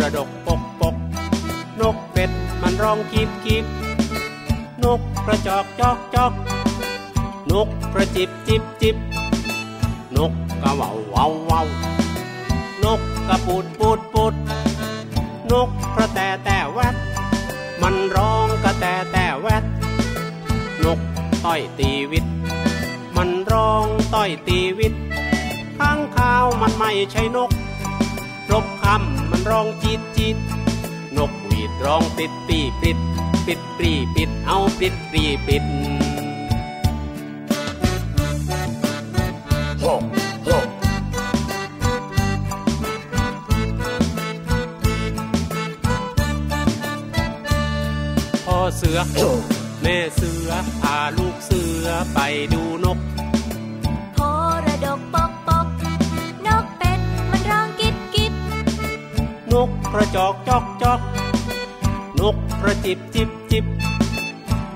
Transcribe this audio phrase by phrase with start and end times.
[0.00, 0.94] ระดกปกปก
[1.80, 2.30] นกเป็ด
[2.62, 3.64] มันร้องกีบกีบ
[4.84, 6.32] นกกระจอกจอกจอก
[7.50, 8.96] นกกระจิบจิบจิบ
[10.16, 11.62] นกกระว่าเว่าเว่า
[12.84, 14.34] นกกระปูดปูดปูด
[15.52, 16.94] นกกระแตแต่แวด
[17.82, 19.64] มันร้องกระแตแต่แวด
[20.84, 21.00] นก
[21.44, 22.24] ต้อยตีวิต
[23.16, 24.94] มันร้องต้อยตีวิต
[25.78, 27.50] ข้างข้าวมันไม่ใช่นก
[28.52, 30.36] รบคำ มันร้องจีดจีด
[31.16, 32.98] นกหวีดร้องปิดปีปิด
[33.46, 35.64] ปิดปรีปิดเอาปิดปรีปิด
[48.46, 48.98] พ่อเสือ
[49.82, 52.18] แม่เสือพาลูกเสือไป
[52.52, 52.98] ดูนก
[59.88, 61.00] กกระจอกจอกจอก
[62.20, 63.64] นกกระจิบจิบจิบ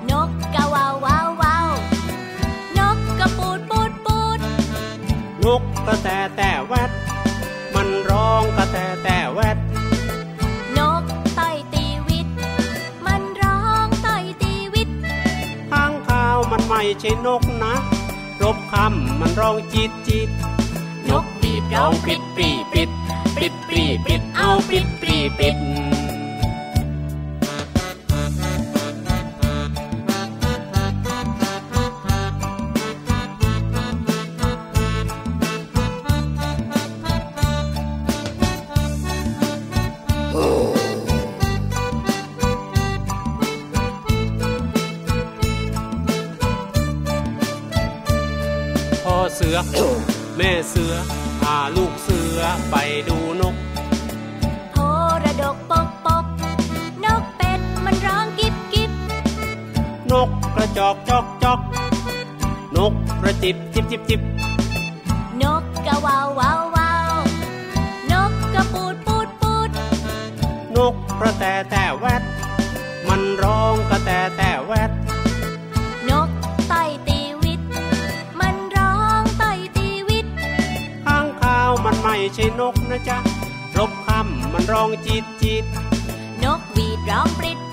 [0.09, 1.67] นกกะวาววาววาว
[2.77, 4.39] นกกระปูดปูดปูด
[5.43, 6.91] นกกระแตแต่แวด
[7.73, 9.57] มันร้องกระแตแต่แวด
[10.77, 11.03] นก
[11.37, 12.27] ต่อยตีวิต
[13.05, 14.89] มันร้องต่อยตีวิต
[15.71, 17.75] ข้างข้าวมันไม่ใช่นกนะ
[18.41, 20.29] รบคำมันร้องจีดจีด
[21.09, 22.89] นกบีบร้องปิดปรีปิด
[23.37, 24.85] ปิดปรีปิดเอาปิด
[25.37, 25.92] ปิด
[64.09, 64.83] จิบจิบจิบ
[65.41, 67.13] นกกะวาววาววาว
[68.11, 69.69] นกกระปูดปูดปูด
[70.75, 72.23] นกกระแตแต่แวด
[73.07, 74.91] มันร้องกระแตแต่แวด
[76.09, 76.29] นก
[76.71, 77.61] ต่อยตีวิต
[78.39, 80.25] มันร้องต่อยตีวิต
[81.05, 83.17] ข้างข้าวมันไม่ใช่นกนะจ๊ะ
[83.77, 85.65] รบคำมันร้องจีดจีด
[86.43, 87.72] นกหวีดร้องปริดป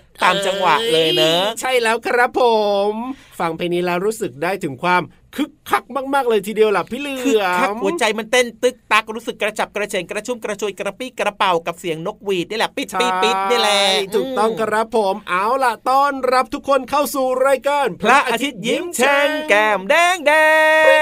[0.23, 2.41] ตามจังหวะเลยเนอะใช่แล้วครับผ
[2.91, 2.93] ม
[3.39, 5.03] ฟังเพลงนี้แล้วรู้สึกได้ถึงความ
[5.35, 5.83] คึกคัก
[6.13, 13.81] มาก ๆ เลยทีเดียวล่ะพี่เหลืคืออคักมหัวใจมันเต้นตึกตักรู้สึกกระฉับกระเฉงกระชุ่มกระชวยกระปี้กระเป๋ากับเสียงนกหวีดนี่แหละปิดใช่ปิดปิดนี่แหละ
[14.15, 20.31] ถูกต้องครับผมเอาล่ะต้อนรับทุกคนเข้าสู่รายการพระอาทิตย์ยิ้มแฉ่งแก้มแดงแด
[20.83, 21.00] ง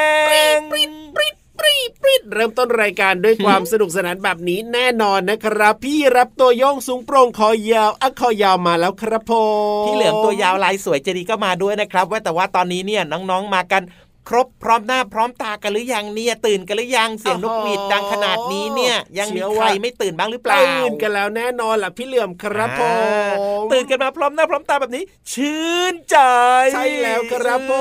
[2.39, 9.31] เริ่มต้นรายการด้วยความสนุกสนานแบบนี้แน่นอนนะครับ พี่รับตัวโยงสูงโปร่งคอยาวอะคอยาวมาแล้วครับผ
[9.81, 13.81] มพี่เหลือมตัวยาวลายสวยเจดีก็มาด้วยนะครับว่าแต่ว่าตอนนี้เนี่ยน้องๆมากัน
[14.27, 22.95] ครบพร้อมหน้าพร้อมตากันหรือยังเนี่ยตื่นกันหรือยังเสียงนกหวีดดังขนาดนี้เนี่ย ยังมีใครไม่ตื่นบ้างหรือเปล่าตื่นกันแล้วแน่นอนล่ะพี่เหลื่อมครับผอ่า
[23.67, 26.17] มตื่นกันมาพร้อมหน้าพร้อมตาแบบนี้ ชื่นใจ
[26.73, 27.73] ใช่แล้วครับผ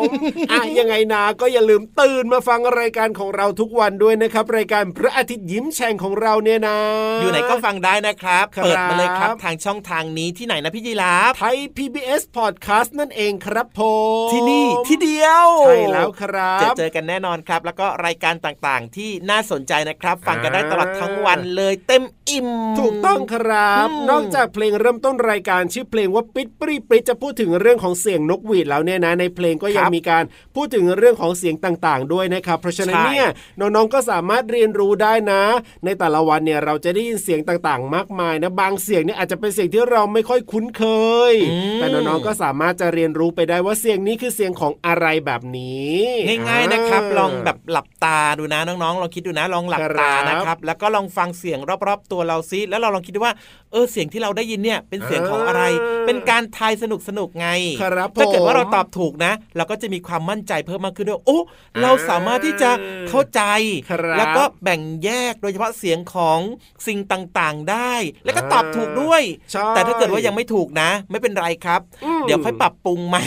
[0.00, 0.10] ม
[0.50, 6.78] อะยังไงนะก็อย่าลืมตื่นมาฟังรายการของเราทุกวันด้วยนะครับ รายการพระอาทิตย์ยิ้มแฉ่งของเราเนี่ยนะ
[7.20, 13.80] อยู่ไหนก็ฟังได้นะครับครับเปิดมาเลยครับทางช่องทางนี้ที่ไหนนะพี่ยีราฟไทย PBS Podcast นั่นเองครับผ
[14.26, 22.48] มที่นี่ที่เดียวใช่แล้วครับเจอเจอกันแน่นอนครับ แล้วก็รายการต่างๆ ที่น่าสนใจนะครับ ฟังกันได้ตลอดทั้งวันเลยเต็มอิ่ม
[22.80, 30.24] ถูกต้องครับอืมนอกจากเพลงเริ่มต้นรายการชื่อเพลงว่าปิดปรีปริจะพูดถึงเรื่องของเสียงนกหวีดแล้วเนี่ยนะในเพลงก็ยังมีการ
[30.56, 33.28] พูดถึงเรื่องของเสียงต่างๆ ด้วยนะครับ เพราะฉะนั้นเนี่ย
[33.60, 35.42] น้องๆก็สามารถเรียนรู้ได้นะ
[35.84, 40.84] ในแต่ละวันเนี่ยเราจะได้ยินเสียงต่างๆ มากมายนะบางเสียงเนี่ยอาจจะเป็นเสียงที่เราไม่ค่อยคุ้นเค
[41.32, 41.34] ย
[41.76, 46.00] แต่น้องๆก็สามารถจะเรียนรู้ไปได้ว่าเสียงนี้คือเสียงของอะไรแบบนี้
[46.48, 53.34] ง่ายๆนะครับ ลองแบบหลับตาดูนะน้องๆลองคิดดูนะลองหลับตาครับนะครับ แล้วก็ลองฟังเสียงรอบๆตัวเราซิแล้วเราลองคิดดูว่า
[53.72, 57.48] เออเสียงที่เราได้ยินเนี่ยเป็นเสียงของอะไรอ่าเป็นการทายสนุกสนุกๆไง
[57.82, 61.38] ครับถ้าเกิดว่าผมเราตอบถูกนะ เราก็จะมีความมั่นใจเพิ่มมากขึ้นด้วยโอ้
[61.82, 62.70] เราสามารถที่จะ
[63.08, 63.42] เข้าใจ
[63.90, 66.40] ครับแล้วก็แบ่งแยกโดยเฉพาะเสียงของ
[66.86, 69.22] สิ่งต่างๆได้ แล้วก็ตอบถูกด้วย
[69.52, 73.24] ใช่แต่ถ้าเกิดว่ายังไม่ถูกนะ ไม่เป็นไรครับอืมเดี๋ยวค่อยปรับปรุงใหม่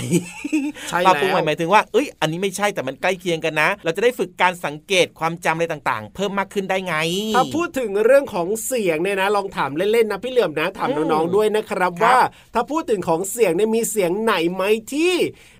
[0.90, 6.96] ใช่ปรับปรุงใหแล้ม่วหมายถึงว่าเอ้ยอันนี้ไม่ใช่แต่มันใกล้เคียงกันนะ เราจะได้ฝึกการสังเกตความจำอะไรต่างๆ เพิ่มมากขึ้นได้ไง
[7.36, 12.18] ถ้าพูดถึงเรื่องของเสียงเนี่ยนะลองถามเล่นๆนะพี่เหลื่อมนะถามอืมน้องๆด้วยนะครับครับว่า
[12.54, 14.63] ถ้าพูดถึงของเสียงเนี่ยมีเสียงไหนไหม
[14.94, 15.13] ที่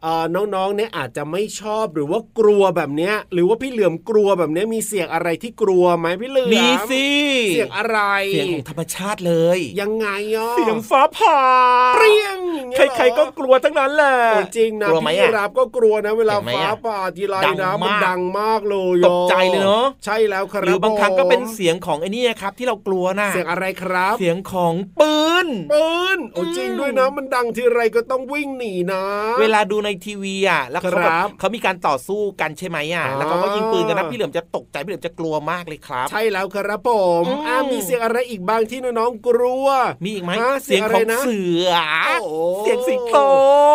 [0.04, 7.08] เอ่อน้องๆเนี่ยอาจจะไม่ชอบหรือว่ากลัวแบบเนี้ยหรือว่าพี่เหลื่อมกลัวแบบเนี้ยมีเสียงอะไรที่กลัวไหมพี่เหลื่อมมีสิ
[7.54, 8.00] เสียงอะไร
[8.32, 11.40] เสียงของธรรมชาติเลย ยังไงอะเสียงฟ้าผ่า
[11.96, 25.16] เปรี้ยงอย่างเงี้ยเหอใครๆก็กลัวทั้งนั้นแหละโอ้จริงนะกลัวไหมพี่อะรับก็กลัวนะเวลาเห็นไหมฟ้าอะผ่าทีไรดังนะมันมากดังมากเลยตกใจเลยเนอะใช่แล้วครับหรือบางครั้งก็เป็นผมเสียงของไอ้นี่ครับ ที่เรากลัวน่ะเสียงอะไรครับ เสียงของปื
[25.46, 29.04] นปืนโอ้อืมจริงด้วยนะมันดังทีไรก็ต้องวิ่งหนีนะ
[29.42, 36.90] เวลาดูในทีวีอะแล้วเขาแบครับบเขามีการต่อสู้กันใช่ไหมอะอ่าแล้วเขาก็ยิงปืนกันนะพี่เหลือมจะตกใจพี่เหลือมจะกลัวมากเลยครับ ใช่แล้วครับผ
[37.22, 39.68] มอืมอ่ามีเสียงอะไรอีกบ้างที่น้องๆกลัว
[40.04, 41.70] มีอีกไหมฮะเสียงของเสียงอะไรนะเสือ
[42.22, 43.18] โอ้เสียงสิงโต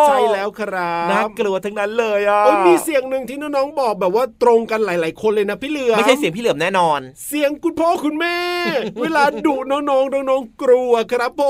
[0.07, 8.37] ใช่แล้วครับน่ากลัวทั้งนั้นเลยอะโอ้ยมีเสียงหนึ่งที่น้องๆบอกแบบว่าตรงกันหลาย ๆ คนเลยนะพี่เหลือไม่ใช่เสียงพี่เหลือมแน่นอน เสียงคุณพ่อคุณแม่
[9.01, 11.41] เวลาดุน้องๆน้องๆกลัวครับผ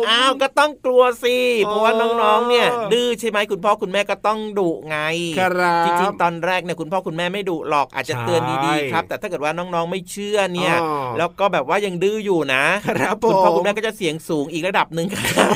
[0.00, 1.92] มอ้าวก็ต้องกลัวสิเพราะว่า
[2.22, 4.98] น้องๆเนี่ยเออดื้อใช่ไหมคุณพ่อคุณแม่ก็ต้องดุไง
[5.38, 15.54] ครับจริงๆตอนแรกเนี่ยคุณพ่อคุณแม่ไม่ดุหรอกอาจจะเตือนดีๆครับ แต่ถ้าเกิดว่าน้องๆไม่เชื่อเนี่ยอ๋อแล้วก็แบบว่ายังดื้ออยู่นะครับผมณพ่อคุณแม่ก็จะเสียงสูงอีกระดับหนึ่งครับ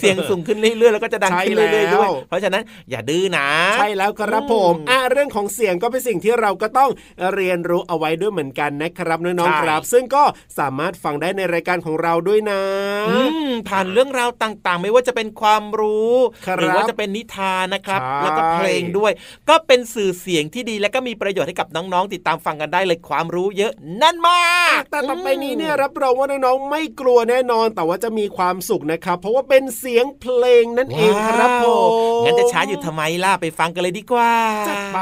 [0.00, 3.48] เสียงสูงขึ้นเรื่อยๆแล้วก็จะดังขึ้นใช่เรื่อยๆด้วยแล้วเพราะฉะนั้นอย่าดื้อนะ
[3.78, 6.90] ใช่แล้วครับผมอืมอะเรื่องของเสียงก็เป็นสิ่งที่เราก็ต้อง
[7.34, 10.24] เรียนรู้เอาไว้ด้วยเหมือนกันนะครับน้องใช่ๆครับ ซึ่งก็
[10.58, 12.60] สามารถฟังได้ในรายการของเราด้วยนะ
[13.08, 16.14] อืมผ่านเรื่องราวต่างๆ ไม่ว่าจะเป็นความรู้
[16.46, 19.12] ครับหรือว่าจะเป็นนิทานนะครับใช่แล้วก็เพลงด้วย
[19.48, 23.72] ก็เป็นสื่อเสียงที่ดีและก็มีประโยชน์ให้กับน้องๆ ติดตามฟังกันได้เลยความรู้เยอะ
[24.02, 31.82] นั่นมากแต่ต่อไปนี้เนี่ยรับรองว่าน้องๆไม่กลัวแน่นอน แต่ว่าจะมีความสุขนะครับ เพราะว่าเป็นเสียงเพลงนั่นเองครับผว้าว
[32.22, 34.34] มงั้นจะช้าอยู่ทำไมล่ะไปฟังกันเลยดีกว่า
[34.68, 34.98] จัดไป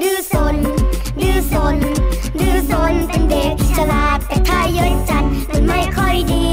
[0.00, 0.56] ดื้อสน
[1.20, 1.76] ดื้อสน
[2.40, 6.49] ดื้อสนเป็นเด็กฉลาดแต่ถ้าเยอะจัดมันไม่ค่อยดี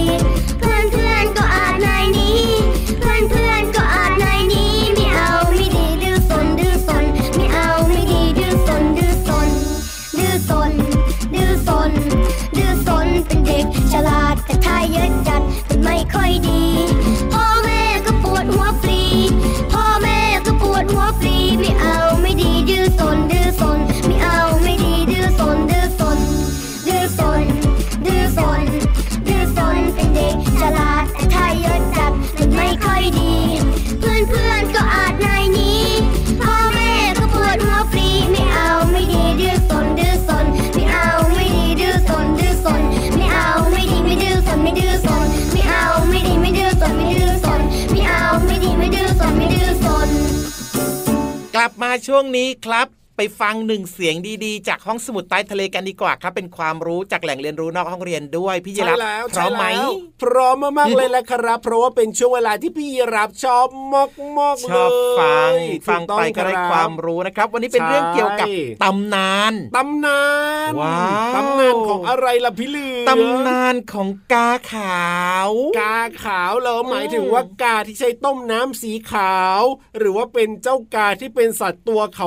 [51.88, 52.88] มาช่วงนี้ครับ
[53.18, 59.92] ไปฟังหนึ่งเสียงดีๆ จากห้องสมุดใต้ทะเลกันดีกว่าครับ เป็นความรู้จากแหล่งเรียนรู้นอกห้องเรียนด้วยพี่ยีใช่รับแล้วพร้อมไหมใช่แล้ว
[60.24, 70.24] พร้อมมากๆเลยแหละครับ เพราะว่าเป็นช่วงเวลาที่พี่ยีรับชอบมากมากๆชอบฟังเลยฟังถูต้อไปก็ได้รับความรู้นะครับ วันนี้เป็นเรื่องเกี่ยวกับใช่ตำนานตำนา
[70.70, 71.00] นว้า
[71.32, 75.08] วตำนานของอะไรล่ะพี่เหลือตำนานของกาขา
[75.48, 79.62] ว กาขาวเหรอหมายถึงว่ากาที่ใช้ต้มน้ำสีขาว
[79.98, 82.20] หรือว่าเป็นเจ้ากาที่เป็นสัตว์ตัวข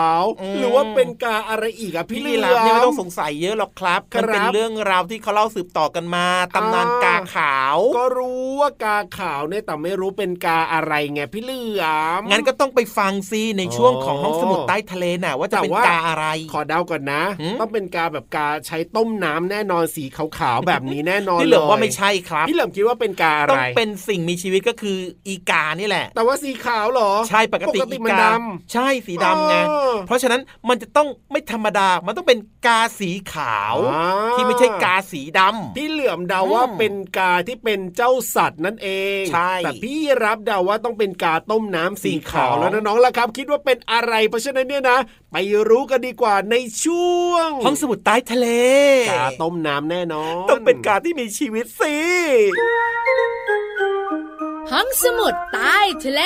[0.00, 11.84] าวๆหรือว่าเป็นกาอะไรอีกอะพี่พี่เหลืลีอลาเนี่ยไม่ต้องสงสัยเยอะหรอกครับครับมันเป็นเรื่องราวที่เขาเล่าสืบต่อกันมาตำนานกาขาว ก็รู้ว่ากาขาวเนี่ยแต่ไม่รู้เป็นกาอะไรไงพี่เหลือ
[12.20, 34.04] มงั้นก็ต้องไปฟังซิในช่วงของอ๋อห้องสมุดใต้ทะเลน่ะ ว่าจะเป็นแต่ว่ากาอะไร ขอเดาก่อนนะหืมต้องเป็นกาแบบกาใช้ต้มน้ำแน่นอนสีขาวๆแบบนี้แน่นอนพี่เหลือมยว่าไม่ใช่ครับพี่เหลิมคิดว่าเป็นกาอะไรต้องเป็นสิ่งมีชีวิตก็คืออีกานี่แหละ แต่ว่าสีขาวเหรอ ใช่ปกติปกติอีมันกาดำใช่สีดำไงอ๋อเพราะฉะนั้นมันจะต้องไม่ธรรมดา มันต้องเป็นกาสีขาวอ่า
[34.34, 38.88] ที่ไม่ใช่กาสีดำพี่เหลือมเดาว่าอืมเป็นกาที่เป็นเจ้าสัตว์นั่นเอ
[39.20, 44.98] งใช่แต่พี่รับเดาว่าต้องเป็นกาต้มน้ำสีขาวสีขาวแล้วนะน้องล่ะครับ คิดว่าเป็นอะไรเพราะฉะนั้นเนี่ยนะ
[45.32, 45.36] ไป
[45.68, 48.48] รู้กันดีกว่าในช่วงห้องสมุดใต้ทะเล
[49.10, 51.96] กาต้มน้ำแน่นอนต้องเป็นกาที่มีชีวิตสิ
[54.72, 56.22] ห้องสมุดใต้ทะเล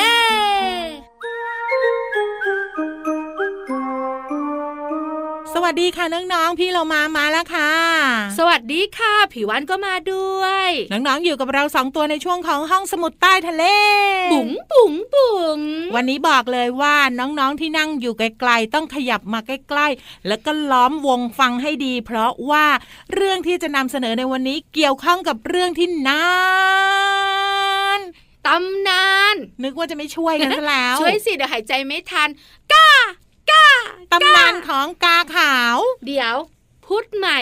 [5.54, 7.72] สวัสดีค่ะน้องๆ พี่เรามามาแล้วค่ะ
[8.38, 13.64] สวัสดีค่ะผิววันก็มาด้วย น้องๆ อยู่กับเราสองตัวในช่วงของห้องสมุดใต้ทะเล
[14.32, 15.60] บุ๋งบุ๋งบุ๋ง
[15.94, 22.66] วันนี้บอกเลยว่าน้องๆ ที่นั่งอยู่ไกลๆ ต้องขยับมาใกล้ๆ แล้วก็ล้อมวงฟังให้ดี เพราะว่า
[23.14, 26.24] เรื่องที่จะนำเสนอในวันนี้เกี่ยวข้องกับเรื่องที่นา
[27.98, 28.00] น
[28.46, 32.28] ตำนาน นึกว่าจะไม่ช่วยกันซะแล้ว ช่วยสิเดี๋ยวหายใจไม่ทัน
[32.72, 32.88] ก้า
[33.52, 33.66] ก้า
[34.12, 36.36] ตำนานของกาขาว เดี๋ยว
[36.86, 37.40] พูดใหม่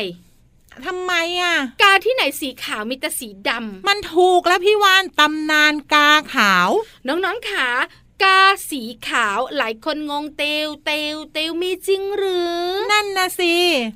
[0.87, 6.69] ทำไมอะ กาที่ไหนสีขาวมีแต่สีดำมันถูกแล้วพี่วานตำนานกาขาว
[7.07, 7.69] น้องๆขา
[8.25, 12.61] กาสีขาวหลายคนงงเตวเตวเตวมีจริงหรือ
[12.93, 13.55] นั่นนะสิ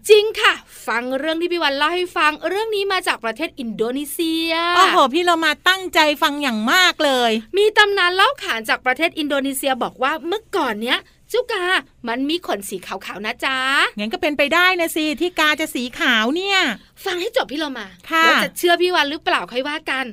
[0.09, 0.53] จริงค่ะ
[0.87, 10.99] ฟังเรื่องที่พี่วันเล่าให้ฟังเรื่องนี้มาจากประเทศอินโดนีเซียโอ้โหพี่เรามาตั้งใจฟังอย่างมากเลย มีตำนานเล่าขานจากประเทศอินโดนีเซียบอกว่าเมื่อก่อนเนี้ย
[11.31, 11.65] เจ้ากา
[12.09, 13.59] มันมีขนสีขาวๆนะจ๊ะ
[13.99, 16.59] งั้นก็เป็นไปได้นะสิที่กาจะสีขาวเนี่ย
[17.05, 20.07] ฟังให้จบพี่เรามาค่ะแล้วจะเชื่อพี่วันหรือเปล่าค่อยว่ากัน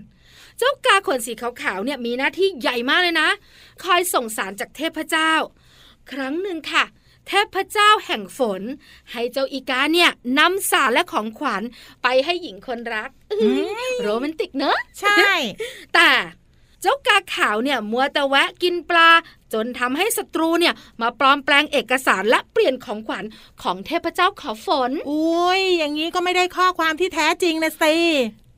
[0.57, 3.29] เจ้ากาขนสีขาวๆเนี่ยมีหน้าที่ใหญ่มากเลยนะ
[3.83, 5.31] คอยส่งสารจากเทพเจ้า
[6.11, 6.85] ครั้งหนึ่งค่ะ
[7.27, 8.61] เทพเจ้าแห่งฝน
[9.11, 11.63] ให้เจ้าอีกาเนี่ยนำสารและของขวัญ
[12.03, 15.31] ไปให้หญิงคนรักอื้อหือโรแมนติกเนอะใช่
[15.93, 16.09] แต่
[16.81, 19.09] เจ้ากาขาวเนี่ยมัวแต่แวะกินปลา
[19.53, 23.23] จนทำให้ศัตรูเนี่ยมาปลอมแปลงเอกสารและเปลี่ยนของขวัญ
[23.63, 27.95] ของเทพเจ้าขอฝนอุ้ยอย่างนี้ก็ไม่ได้ข้อความที่แท้จริงนะสิ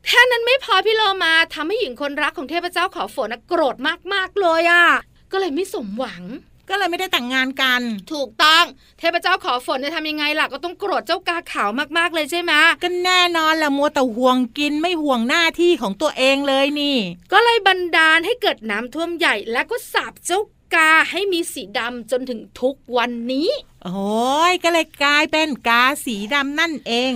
[0.05, 3.75] แค่นั้นไม่พอพี่โลมาทำให้หญิงคนรักของเทพเจ้าขอฝนน่ะโกรธ
[4.13, 4.85] มากๆเลยอะ่ะ
[5.31, 6.23] ก็เลยไม่สมหวัง
[6.69, 7.81] ก็เลยไม่ได้แต่งงานกัน
[8.13, 8.65] ถูกต้อง
[8.99, 12.53] เทพเจ้าขอฝนจะทำยังไงล่ะก็ต้องโกรธเจ้ากาขาวมากๆเลยใช่ไหม
[12.83, 16.97] ก็แน่นอนละมัวแต่ห่วงกินไม่ห่วงหน้าที่ของตัวเองเลยนี่
[17.31, 20.41] ก็เลยบันดาลให้เกิดน้ำท่วมใหญ่และก็สาบเจ้า
[20.75, 23.49] กาให้มีสีดำจนถึงทุกวันนี้
[23.85, 27.11] โอ้ยก็เลยกลายเป็นกาสีดำนั่นเอง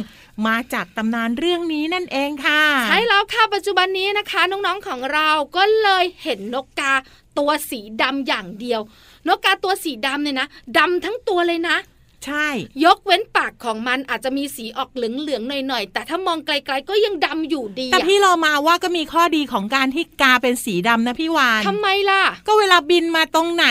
[0.48, 6.94] มาจากตำนานเรื่องนี้นั่นเองค่ะ ใช่แล้วค่ะปัจจุบันนี้นะคะ น้องๆของเราก็เลยเห็นนกกา
[7.38, 8.82] ตัวสีดำอย่างเดียว
[9.28, 11.78] นกกาตัวสีดำเนี่ยนะดำทั้งตัวเลยนะ
[12.26, 12.48] ใช่
[12.86, 23.66] ยกเว้นปากของมันอาจจะมีสีออกเหลืองๆหน่อยๆ แต่ถ้ามองไกลๆก็ยังดำอยู่ดีแต่อะพี่เรามาว่าก็มีข้อดีของการที่กาเป็นสีดำนะพี่วาน ทำไมล่ะ ก็เวลาบินมาตรงไหน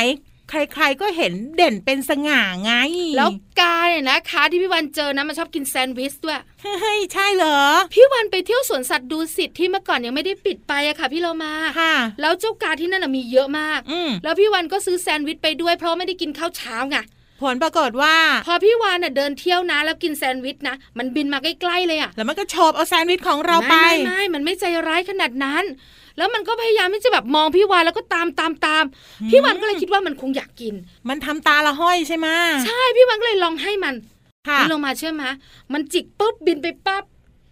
[0.51, 2.73] ใครๆก็เห็นเด่นเป็นสง่าไง
[3.17, 7.61] แล้วกาเนี่ยนะคะที่พี่วันเจอนะมันชอบกินแซนด์วิชด้วยเฮ้ยใช่เหรอ
[7.95, 16.99] พี่วันไปเที่ยวสวนสัตว์ดูสิตที่เมื่อก่อนยังไม่ได้ปิดไปอะค่ะพี่เรามาค่ะ แล้วเจ้ากาที่นั่นนะมีเยอะมากอืมแล้วพี่วันก็ซื้อแซนด์วิชไปด้วยเพราะไม่ได้กินข้าวเช้าไง
[17.43, 25.65] ผลปรากฏว่า พอพี่วานน่ะเดินเที่ยวนะ แล้วกินแซนด์วิชนะ มันบินมาใกล้ๆเลยอะแล้วมันก็โฉบเอาแซนด์วิชของเราไปไม่ไม่ไม่มันไม่ใจร้ายขนาดนั้น
[26.19, 28.85] แล้วมันก็พยายามที่จะแบบมองพี่วานแล้วก็ตามตามตาม
[29.31, 30.75] พี่วานก็เลยคิดว่ามันคงอยากกิน
[31.09, 32.29] มันทำตาละห้อยใช่ไหม
[32.67, 33.95] ใช่พี่วานก็เลยลองให้มัน
[34.49, 35.25] ค่ะพี่ลงมาเชื่อไหม
[35.73, 37.05] มันจิกปุ๊บบินไปปั๊บ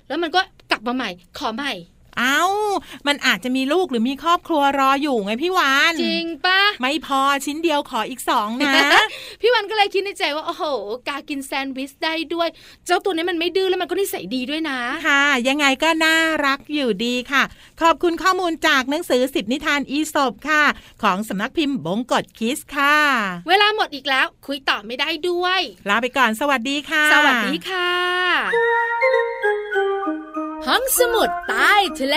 [0.09, 0.41] แล้วมันก็
[0.71, 1.73] กลับมาใหม่ ขอใหม่
[2.19, 2.41] เอ้า
[3.07, 8.75] มันอาจจะมีลูกหรือมีครอบครัวรออยู่ไงพี่วานจริงปะไม่พอชิ้นเดียวขออีกสองนะ
[9.41, 10.65] พี่วันก็เลยคิดในใจว่า โอ้โห
[11.09, 12.49] กากินแซนด์วิชได้ด้วย
[12.87, 16.17] เจ้าตัวนี้มันไม่ดื้อแล้วมันก็นิสัยดีด้วยนะ ค่ะ ยังไงก็น่า
[16.47, 17.43] รักอยู่ดีค่ะ
[17.83, 20.63] ขอบคุณข้อมูลจากหนังสือสิบนิทานอีสบค่ะ
[21.03, 22.97] ของสำนักพิมพ์บงกฎคิสค่ะ
[23.49, 29.54] เวลาหมดอีกแล้ว คุยต่อไม่ได้ด้วย ลาไปก่อนสวัสดีค่ะ สวัสดีค่ะ
[30.69, 32.17] ห้องสมุดใต้ทะเล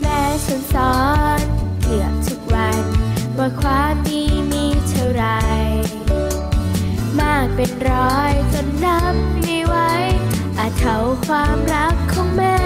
[0.00, 0.20] แม่
[0.72, 0.96] สอ
[1.38, 1.40] น
[1.82, 2.84] เกือบทุกวัน
[3.38, 5.24] ว่าความดีมีเท่าไร
[7.18, 8.31] มากเป็นร้อย
[11.36, 12.58] ความรักของแม่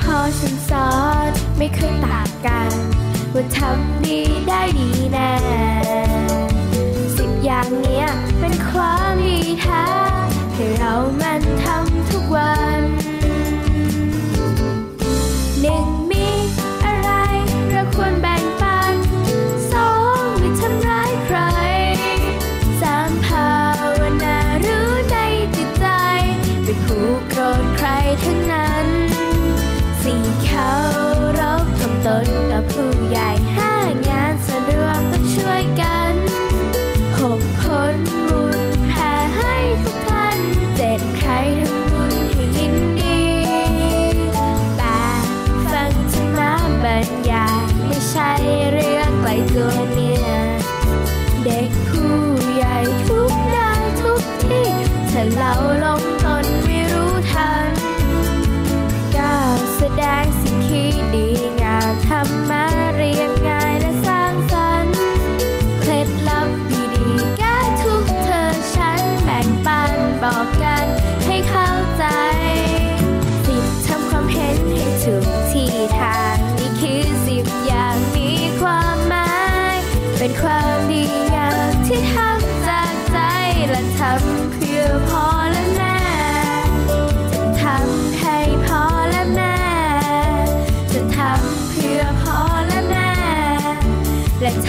[0.00, 0.90] พอฉันสอ
[1.28, 2.72] นไม่เคยต่างกัน
[3.34, 5.77] ว่าทำดีได้ดีแน่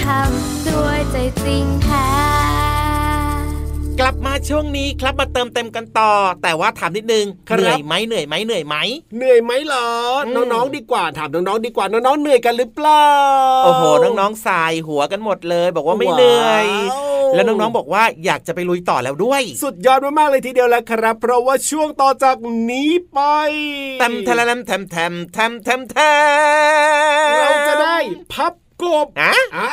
[0.05, 2.07] ทำด้วยใจจริงแท้
[3.99, 6.11] กลับมาช่วงนี้ครับมาเติมเต็มกันต่อ
[6.43, 8.75] แต่ว่าถามนิดนึงครับเหนื่อยไหมเหนื่อยไหมเหนื่อยไหม
[9.17, 9.87] เหนื่อยไหมเหรอ
[10.25, 13.05] อืมน้องๆดีกว่าถามน้องๆดีกว่าน้องๆเหนื่อยกันหรือเปล่า
[13.65, 22.37] โอ้โหน้องๆสายหัวกันหมดเลย บอกว่าไม่เหนื่อยว้าวแล้วน้องๆบอกว่าอยากจะไปลุยต่อแล้วด้วย สุดยอดมากๆเลยทีเดียวแหละครับ เพราะว่าช่วงต่อจาก
[22.69, 23.19] นี้ไป
[23.99, 25.97] แทมแทมแทมแทมแทมแทมแท
[27.29, 27.97] มเราจะได้
[28.33, 29.67] พับ กบอะอ่า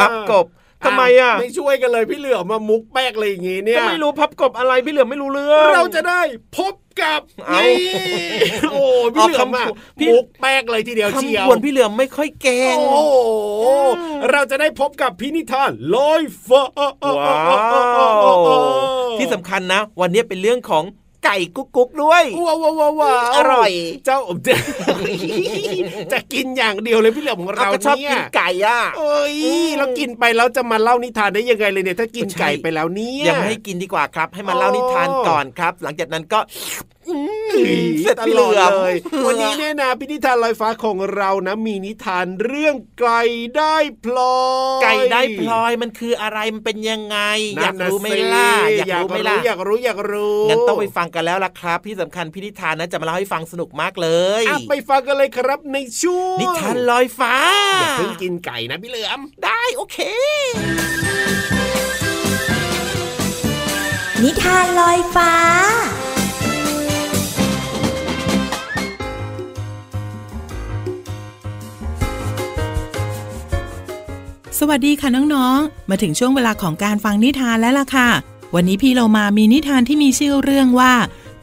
[0.00, 0.46] พับกบ
[0.84, 6.20] ทำไมอะไม่ช่วยกันเลยพี่เหลือมามุกแป๊กเลยอย่างงี้เนี่ยก็ไม่รู้พับกบอะไรพี่เหลือมไม่รู้เรื่องเราจะได้
[6.58, 7.78] พบกับเอ้านี่
[8.70, 8.82] โอ้
[9.14, 13.18] พี่เหลือมอะเอาคำพูดพี่มุกแป๊กเลยทีเดียวเชียวคำควรพี่เหลือมไม่ค่อยเก่งโอ้โห
[14.32, 16.62] เราจะได้พบกับพินิธานลอยฟ้า
[17.18, 17.32] ว้า
[18.14, 18.38] ว
[19.18, 20.84] ที่สำคัญนะ วันนี้เป็นเรื่องของ
[21.24, 23.72] ไก่กุ๊กกุ๊กด้วยว้าวว้าวว้าวว้าวอร่อย
[24.06, 24.18] เจ้า
[26.12, 29.36] จะกินอย่างเดียวเลยพี่เหลือมของเราเราก็ชอบเนี่กิยนไก่อะเอ้ย
[29.76, 36.40] แล้วกินไปแล้วจะมาเล่านิทานได้ยังไงเลยเนี่ยถ้ากินใช่ไก่ไปแล้วเนี่ยยังไม่ให้กินดีกว่าครับ ให้มาเล่านิทานก่อนครับ หลังจากนั้นก็
[38.00, 38.94] เสร็จตพี่ลเหอลืดอมเลย
[39.26, 43.20] วันนี้เนี่ยนะพินิธานลอยฟ้าของเรานะ มีนิทานเรื่องไก่
[43.56, 44.38] ได้พลอ
[44.78, 47.18] ย ไก่ได้พลอยมันคืออะไรมันเป็นยังไง
[47.62, 48.50] อยากนั่นน่ะรู้ไหมสิล่ะ
[48.88, 54.08] อยากรู้ไหมล่ะอยากรู้อยากรู้งั้นต้องไปฟังกันแล้วล่ะครับ ที่สำคัญพี่นิทานนะจะมาเล่าให้ฟังสนุกมากเล
[54.40, 57.34] ยอะไปฟังกันเลยครับในช่วงนิทานลอยฟ้า
[57.80, 59.98] อย่าเพิ่งกินไก่นะพี่เหลือมได้โอเค
[64.24, 65.32] นิทานลอยฟ้า
[74.62, 78.08] สวัสดีค่ะน้องๆ มาถึงช่วงเวลาของการฟังนิทานแล้วล่ะค่ะ
[78.54, 80.92] วันนี้พี่เรามามีนิทานที่มีชื่อเรื่องว่า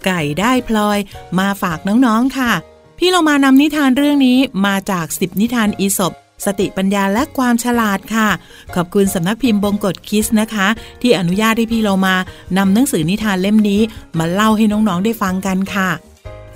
[0.05, 0.99] ไก่ได้พลอย
[1.39, 2.51] มาฝากน้องๆค่ะ
[2.99, 6.13] พี่เรามานำนิทานเรื่องนี้มาจาก10นิทานอีสบ
[6.45, 8.29] สติปัญญาและความฉลาดค่ะ
[8.75, 10.67] ขอบคุณสำนักพิมพ์บงกฎคิสนะคะ
[11.01, 12.15] ที่อนุญาตให้พี่เรามา
[12.57, 13.81] นำหนังสือนิทานเล่มนี้
[14.17, 15.89] มาเล่าให้น้องๆได้ฟังกันค่ะ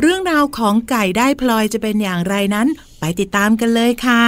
[0.02, 2.68] เรื่องราวของไก่ได้พลอยจะเป็นอย่างไรนั้น
[3.00, 4.24] ไปติดตามกันเลยค่ะ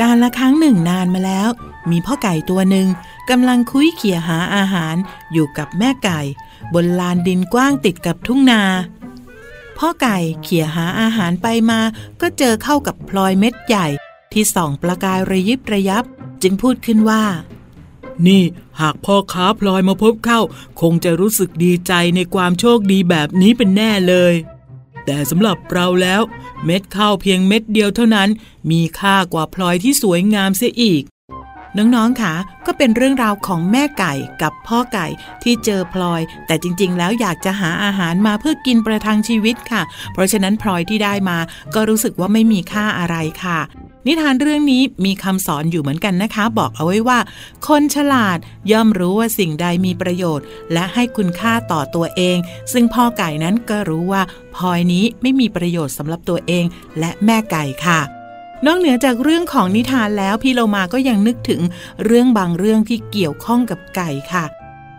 [0.00, 1.48] การละครั้งหนึ่งนานมาแล้ว
[1.90, 2.88] มีพ่อไก่ตัวหนึ่ง
[3.30, 4.96] กำลังคุยเขี่ยหาอาหาร
[5.32, 6.20] อยู่กับแม่ไก่
[6.74, 8.62] บนลานดินกว้างติดกับทุ่งนา
[9.78, 11.80] พ่อไก่เขี่ยหาอาหารไปมา
[12.20, 13.86] ก็เจอเข้ากับพลอยเม็ดใหญ่
[14.32, 16.04] ที่ส่องประกายระยิบระยับ
[16.42, 17.24] จึงพูดขึ้นว่า
[18.26, 18.42] นี่
[18.80, 20.40] หากพ่อค้าพลอยมาพบเข้า
[20.80, 24.34] คงจะรู้สึกดีใจในความโชคดีแบบนี้เป็นแน่เลย
[25.06, 26.20] แต่สำหรับเราแล้ว
[26.64, 28.28] เม็ดข้าวเพียงเม็ดเดียวเท่านั้น
[28.70, 31.04] มีค่ากว่าพลอยที่สวยงามเสียอีก
[31.78, 32.34] น้องๆค่ะ
[32.66, 35.06] ก็เป็นเรื่องราวของแม่ไก่กับพ่อไก่
[35.42, 39.82] ที่เจอพลอย แต่จริง ๆ แล้วอยากจะหาอาหารมาเพื่อกินประทังชีวิตค่ะ
[40.12, 41.38] เพราะฉะนั้นพลอยที่ได้มา
[41.74, 43.60] ก็รู้สึกว่าไม่มีค่าอะไรค่ะ
[44.06, 47.18] นิทานเรื่องนี้มีคำสอนอยู่เหมือนกันนะคะ บอกเอาไว้ว่า
[47.66, 48.38] คนฉลาด
[48.72, 52.38] ย่อมรู้ว่าสิ่งใดมีประโยชน์ และให้คุณค่าต่อตัวเอง
[52.72, 54.22] ซึ่งพ่อไก่นั้นก็รู้ว่า
[54.54, 56.64] พลอยนี้ไม่มีประโยชน์สำหรับตัวเอง
[56.98, 58.00] และแม่ไก่ค่ะ
[58.66, 61.60] นอกเหนือจากเรื่องของนิทานแล้วพี่เรามาก็ยังนึกถึง
[62.04, 64.44] เรื่องบางเรื่องที่เกี่ยวข้องกับไก่ค่ะ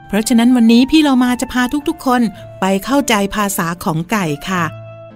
[0.07, 2.21] เพราะฉะนั้นวันนี้พี่เรามาจะพาทุกๆคน
[2.59, 4.63] ไปเข้าใจภาษาของไก่ค่ะ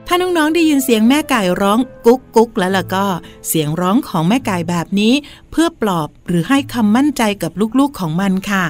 [0.08, 3.06] ถ้าน้องๆได้ยินเสียงแม่ไก่ร้องกุ๊กกุ๊กแล้วล่ะก็
[3.48, 5.14] เสียงร้องของแม่ไก่แบบนี้
[5.52, 8.66] เพื่อปลอบหรือให้คำมั่นใจกับลูกๆของมันค่ะ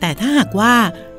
[0.00, 0.74] แต่ถ้าหากว่า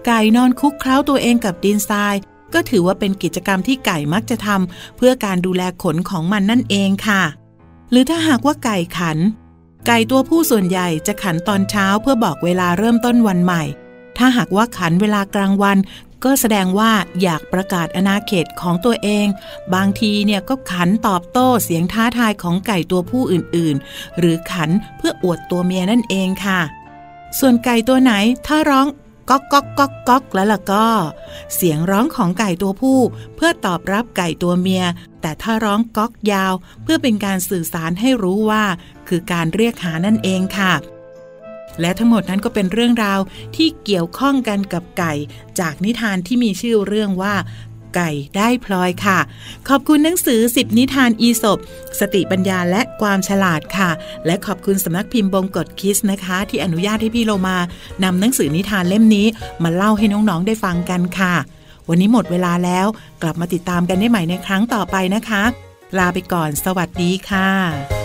[0.06, 2.16] ไก่นอนคุกเคล้าตัวเองกับดินทราย
[2.54, 7.24] ก็ถือว่าเป็นกิจกรรมที่ไก่มักจะทำเพื่อการดูแลขนของมันนั่นเองค่ะ
[7.92, 9.18] หรือถ้าหากว่าไก่ขัน
[9.88, 13.64] ไก่ตัวผู้ส่วนใหญ่จะขันตอนเช้าเพื่อบอกเวลาเริ่มต้นวันใหม่
[14.18, 15.78] ถ้าหากว่าขันเวลากลางวัน
[16.24, 19.28] ก็แสดงว่าอยากประกาศอาณาเขตของตัวเอง
[19.74, 26.60] บางทีเนี่ยก็ขันตอบโต้เสียงท้าทายของไก่ตัวผู้อื่นๆ หรือขันเพื่ออวดตัวเมียนั่นเองค่ะ
[27.40, 28.14] ส่วนไก่ตัวไหน
[28.48, 28.88] ถ้าร้อง
[29.30, 30.88] ก๊อกก๊อกก๊อกก๊อกแล้วล่ะก็
[31.56, 33.00] เสียงร้องของไก่ตัวผู้
[33.36, 34.84] เพื่อตอบรับไก่ตัวเมีย
[35.22, 38.64] แต่ถ้าร้องก๊อกยาว เพื่อเป็นการสื่อสารให้รู้ว่า
[39.08, 40.74] คือการเรียกหานั่นเองค่ะ
[41.82, 43.20] และทั้งหมดนั้นก็เป็นเรื่องราว
[43.56, 45.14] ที่เกี่ยวข้องกันกับไก่
[45.60, 47.36] จากนิทานที่มีชื่อเรื่องว่า
[47.96, 49.20] ไก่ได้พลอยค่ะ
[49.70, 51.60] ขอบคุณหนังสือ 10 นิทานอีสบ
[52.00, 53.90] สติปัญญาและความฉลาดค่ะ
[54.26, 57.58] และขอบคุณสำนักพิมพ์บงกฎคิสนะคะ ที่อนุญาตให้พี่โลมา
[58.04, 59.28] นำหนังสือนิทานเล่มนี้
[59.64, 61.36] มาเล่าให้น้องๆได้ฟังกันค่ะ
[61.90, 62.88] วันนี้หมดเวลาแล้ว
[63.22, 65.44] กลับมาติดตามกันได้ใหม่ในครั้งต่อไปนะคะ
[65.98, 68.01] ลาไปก่อน สวัสดีค่ะ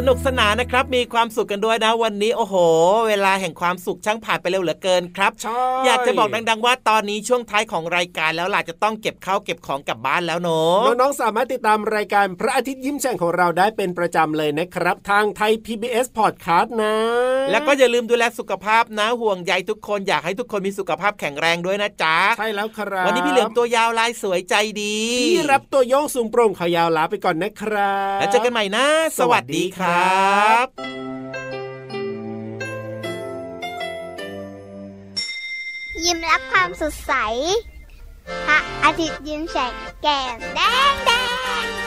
[0.00, 2.54] สนุกสนานนะครับ มีความสุขกันด้วยนะวันนี้ โอ้โห
[3.08, 16.94] เวลาแห่งความสุขช่างผ่านไปเร็วเหลือเกินครับใช่อยากจะบอกดังๆว่าตอนนี้ช่วงท้ายของรายการแล้วล่ะจะต้องเก็บข้าวเก็บของกลับบ้านแล้วเนอะน้องๆสามารถติดตามรายการพระอาทิตย์ยิ้มแฉ่งของเราได้เป็นประจำเลยนะครับ ทางไทย PBS Podcast นะ
[17.50, 28.84] แล้วก็อย่าลืมดูแลสุขภาพนะ ห่วงใยทุกคนอยากให้ทุกคนมีสุขภาพแข็งแรงด้วยนะจ๊ะใช่แล้วครับวันนี้พี่เหลือมตัวยาวลายสวยใจดีพี่รับตัวโยงสูงโปร่งขายาวลาไปก่อนนะครับแล้วเจอกันใหม่นะ
[29.18, 30.68] สวัสดีครับ
[36.04, 37.12] ยิ้มรับความสดใส
[38.46, 40.60] พระอาทิตย์ยิ้มแฉกแก้มแด
[40.92, 41.10] งแด
[41.62, 41.83] ง